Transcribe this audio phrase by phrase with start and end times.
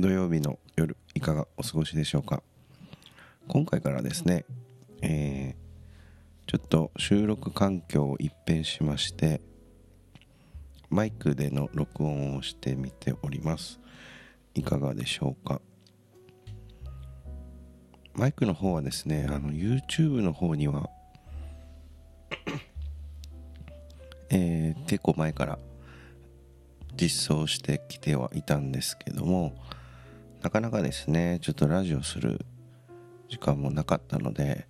[0.00, 2.42] 土曜日の夜いかがお過ごしでしょうか？
[3.48, 4.44] 今回からですね、
[5.02, 9.40] えー、ちょっと収録環境を一変しまして
[10.88, 13.80] マイクでの録音をしてみております。
[14.54, 15.60] いかがでしょうか？
[18.14, 20.88] マイクの方はですねあの YouTube の方には
[24.30, 25.58] えー、結構前から
[26.94, 29.54] 実装してきてはいたんですけども
[30.42, 32.44] なかなかですねちょっとラジオする
[33.28, 34.66] 時間もなかったので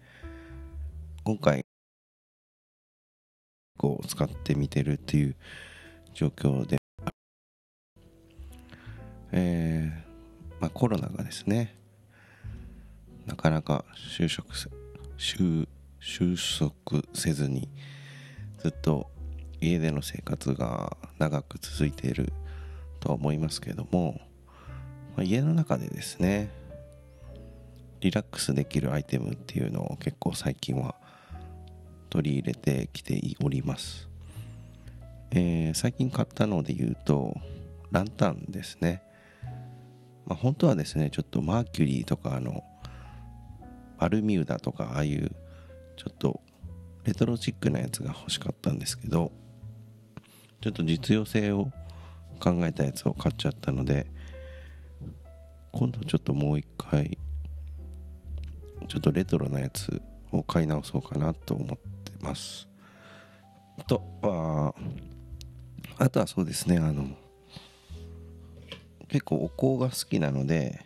[1.24, 1.64] 今回
[3.76, 5.36] こう使ってみてるっていう
[6.14, 6.78] 状況で
[9.30, 11.74] えー、まあコロナがですね
[13.26, 13.84] なかなか
[14.18, 14.46] 就職
[15.18, 15.66] 収
[16.58, 17.68] 束せずに
[18.58, 19.10] ずっと
[19.60, 22.32] 家での生活が長く続いている
[23.00, 24.20] とは思いますけども、
[25.18, 26.48] まあ、家の中でですね
[27.98, 30.94] リラックスできるアイテムっていうのを結構最近は
[32.08, 34.08] 取り入れてきております、
[35.32, 37.34] えー、最近買ったので言うと
[37.90, 39.02] ランタンですね、
[40.24, 42.62] まあ、本当はですねちょっとマーキュリーとかあの
[43.98, 45.32] バルミューダとかああいう
[45.96, 46.40] ちょっと
[47.02, 49.32] レトロチックなやつが欲しかったんですけど
[50.60, 51.72] ちょっと実用性を
[52.38, 54.06] 考えたやつを買っちゃったので
[55.72, 57.18] 今度ちょっともう一回
[58.88, 60.00] ちょっとレトロなやつ
[60.32, 62.68] を買い直そうかなと思ってます。
[63.86, 64.74] とは
[65.98, 67.08] あとはそうですねあの
[69.08, 70.80] 結構お香が好きなので、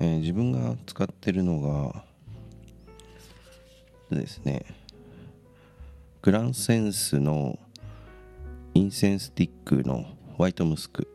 [0.00, 2.04] えー、自分が使ってるのが
[4.10, 4.64] ですね
[6.22, 7.58] グランセンスの
[8.74, 10.04] インセンスティックの
[10.36, 11.08] ホワイトムスク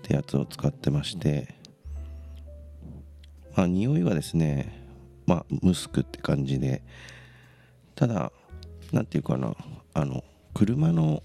[0.02, 1.54] てやつを使ってまして
[3.56, 4.86] まあ匂いはですね
[5.26, 6.82] まあムスクって感じで
[7.94, 8.32] ただ
[8.92, 9.54] 何て言うかな
[9.94, 10.24] あの
[10.54, 11.22] 車の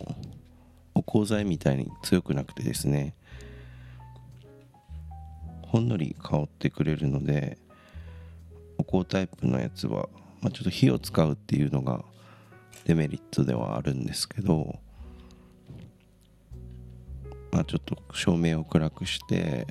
[0.95, 3.13] お香剤みたいに強くなくてですね
[5.63, 7.57] ほんのり香ってくれるので
[8.77, 10.09] お香タイプのやつは、
[10.41, 12.03] まあ、ちょっと火を使うっていうのが
[12.85, 14.79] デメリットではあるんですけど
[17.51, 19.67] まあ、ちょっと照明を暗くして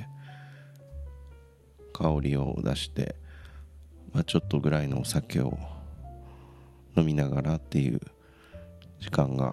[1.98, 3.16] 香りを出して、
[4.12, 5.58] まあ、ちょっとぐらいのお酒を
[6.96, 8.00] 飲みながらっていう
[9.00, 9.52] 時間が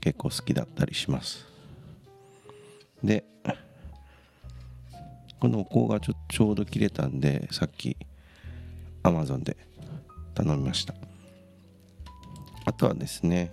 [0.00, 1.44] 結構好きだったりします。
[3.02, 3.24] で
[5.40, 7.96] このお香がちょちょうど切れたんでさっき
[9.02, 9.56] Amazon で
[10.34, 10.94] 頼みました。
[12.64, 13.52] あとはですね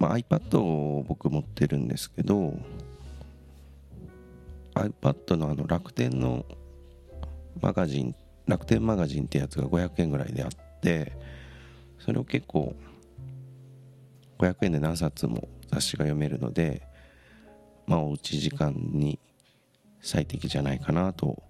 [0.00, 2.54] まあ、iPad を僕持ってるんですけど
[4.78, 6.44] iPad のあの楽天の
[7.60, 8.14] マガジン
[8.46, 10.50] 楽天マガジンってやつが500円ぐらいであっ
[10.80, 11.12] て
[11.98, 12.74] それを結構
[14.38, 16.82] 500円で何冊も雑誌が読めるので
[17.86, 19.18] まあおうち時間に
[20.00, 21.42] 最適じゃないかなと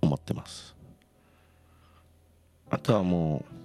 [0.00, 0.74] 思ってます。
[2.70, 3.62] あとはもう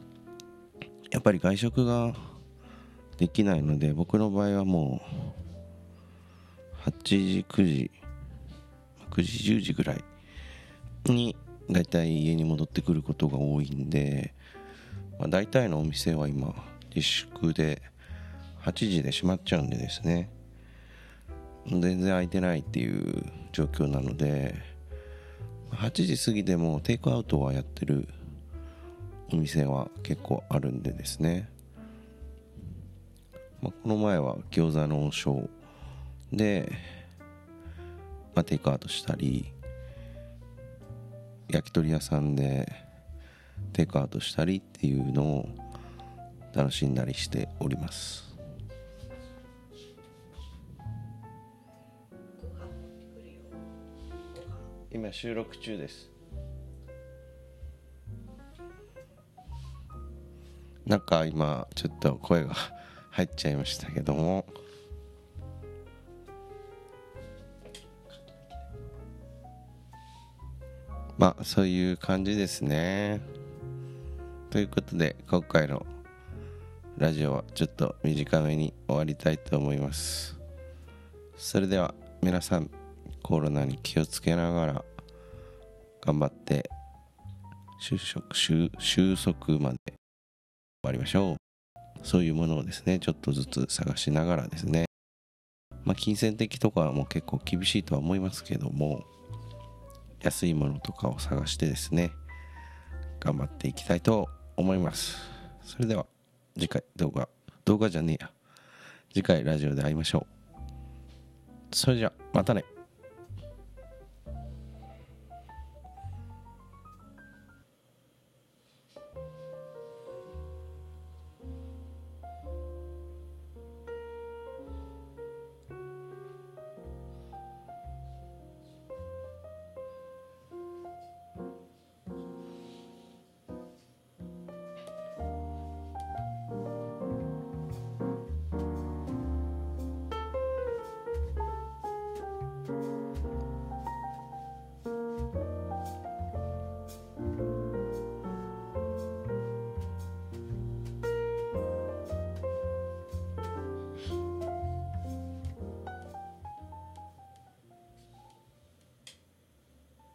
[1.12, 2.14] やっぱり外食が
[3.18, 5.02] できないので僕の場合はも
[6.86, 7.92] う8時9時
[9.18, 10.04] 9時10時ぐらい
[11.06, 11.36] に
[11.70, 14.34] だいたい家に戻ってくることが多いんで、
[15.18, 16.54] まあ、大体のお店は今
[16.96, 17.82] 自粛で
[18.64, 20.30] 8時で閉まっちゃうんでですね。
[21.66, 24.56] 全然空いてないっていう状況なので
[25.72, 28.08] 8時過ぎでもテイクアウトはやってる
[29.34, 31.50] お店は結構あるんでですね。
[33.62, 35.50] まあ、この前は餃子の王将
[36.32, 36.72] で、
[38.38, 39.52] まあ、テイクアウトしたり
[41.50, 42.72] 焼き鳥屋さんで
[43.74, 45.50] テイクアウトしたりっていうのを
[46.54, 48.38] 楽しんだりしております。
[54.92, 56.12] 今収録中です。
[60.86, 62.54] なんか今ちょっと声が
[63.10, 64.46] 入っちゃいましたけども。
[71.18, 73.22] まあそういう感じですね。
[74.52, 75.84] ということで今回の
[76.96, 80.38] ラジオはちょっと短めに終わりたいと思います。
[81.36, 82.70] それでは皆さん
[83.24, 84.86] コロナに気をつけながら
[86.02, 86.70] 頑張って
[87.80, 88.70] 収束収
[89.18, 89.96] 束まで終
[90.84, 91.38] わりましょう。
[92.04, 94.86] そういうものをですねちょっとずつ探しながらですね。
[95.84, 99.04] まあ金銭的とかはもう結構厳しいとは思いますけども
[100.22, 102.12] 安いものとかを探してですね
[103.20, 105.18] 頑張っていきたいと思います。
[105.64, 106.06] それでは
[106.56, 107.28] 次回動画
[107.66, 108.32] 動画じゃねえや。
[109.14, 111.76] 次回ラジオで会いましょう。
[111.76, 112.64] それじゃまたね。